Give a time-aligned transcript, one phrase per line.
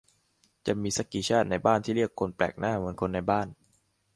[0.65, 3.47] "จะมีซักกี่ชาติในบ้านที่เรียกคนแปลกหน้า เหมือนคนในบ้าน"